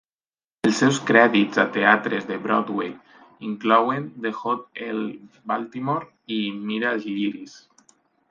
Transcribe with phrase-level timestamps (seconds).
[0.67, 2.89] Els seus crèdits a teatres de Broadway
[3.49, 5.05] inclouen "The Hot L
[5.53, 6.39] Baltimore" i
[6.71, 7.55] "Mira els lliris".